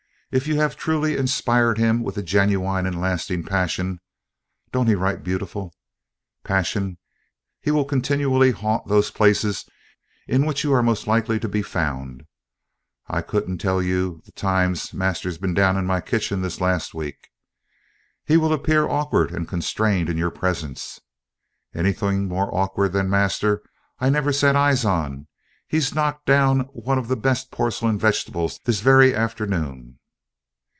If 0.33 0.47
you 0.47 0.55
have 0.61 0.77
truly 0.77 1.17
inspired 1.17 1.77
him 1.77 2.03
with 2.03 2.17
a 2.17 2.23
genuine 2.23 2.85
and 2.85 3.01
lasting 3.01 3.43
passion' 3.43 3.99
(don't 4.71 4.87
he 4.87 4.95
write 4.95 5.25
beautiful?) 5.25 5.73
'passion, 6.45 6.97
he 7.59 7.69
will 7.69 7.83
continually 7.83 8.51
haunt 8.51 8.87
those 8.87 9.11
places 9.11 9.65
in 10.29 10.45
which 10.45 10.63
you 10.63 10.71
are 10.71 10.81
most 10.81 11.05
likely 11.05 11.37
to 11.41 11.49
be 11.49 11.61
found' 11.61 12.23
(I 13.09 13.21
couldn't 13.21 13.57
tell 13.57 13.81
you 13.83 14.21
the 14.25 14.31
times 14.31 14.93
master's 14.93 15.37
bin 15.37 15.53
down 15.53 15.75
in 15.75 15.85
my 15.85 15.99
kitching 15.99 16.41
this 16.43 16.61
last 16.61 16.93
week); 16.93 17.27
'he 18.23 18.37
will 18.37 18.53
appear 18.53 18.87
awkward 18.87 19.31
and 19.31 19.45
constrained 19.49 20.07
in 20.07 20.15
your 20.17 20.31
presence' 20.31 21.01
(anything 21.75 22.29
more 22.29 22.49
awkward 22.55 22.93
than 22.93 23.09
master 23.09 23.61
I 23.99 24.09
never 24.09 24.31
set 24.31 24.55
eyes 24.55 24.85
on. 24.85 25.27
He's 25.67 25.93
knocked 25.93 26.25
down 26.25 26.61
one 26.71 26.97
of 26.97 27.09
the 27.09 27.17
best 27.17 27.51
porcelain 27.51 27.99
vegetables 27.99 28.61
this 28.63 28.79
very 28.79 29.13
afternoon!) 29.13 29.97